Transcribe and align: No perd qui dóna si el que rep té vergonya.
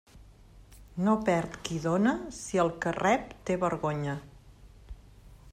No 1.07 1.13
perd 1.27 1.59
qui 1.67 1.77
dóna 1.85 2.15
si 2.39 2.63
el 2.65 2.73
que 2.87 2.97
rep 3.01 3.39
té 3.51 3.61
vergonya. 3.69 4.21